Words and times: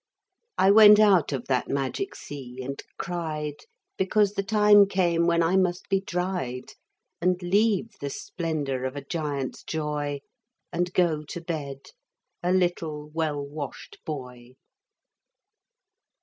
I 0.57 0.71
went 0.71 0.99
out 0.99 1.31
of 1.31 1.45
that 1.45 1.69
magic 1.69 2.15
sea 2.15 2.59
and 2.63 2.81
cried 2.97 3.53
Because 3.97 4.33
the 4.33 4.41
time 4.41 4.87
came 4.87 5.27
when 5.27 5.43
I 5.43 5.55
must 5.57 5.89
be 5.89 5.99
dried 6.01 6.71
And 7.21 7.39
leave 7.43 7.93
the 8.01 8.09
splendour 8.09 8.83
of 8.85 8.95
a 8.95 9.05
giant's 9.05 9.61
joy 9.63 10.21
And 10.73 10.91
go 10.93 11.21
to 11.25 11.39
bed 11.41 11.89
a 12.41 12.51
little 12.51 13.11
well 13.11 13.45
washed 13.45 13.99
boy. 14.03 14.53